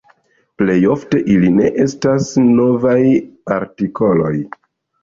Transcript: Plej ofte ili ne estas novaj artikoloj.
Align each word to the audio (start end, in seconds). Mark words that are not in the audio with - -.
Plej 0.61 0.77
ofte 0.93 1.21
ili 1.35 1.51
ne 1.59 1.69
estas 1.85 2.33
novaj 2.47 2.99
artikoloj. 3.61 4.35